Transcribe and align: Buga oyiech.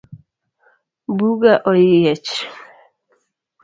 Buga 1.17 1.53
oyiech. 1.71 2.33